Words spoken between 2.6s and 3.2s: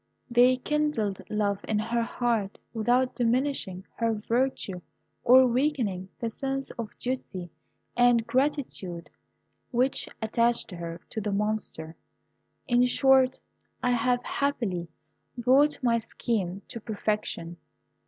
without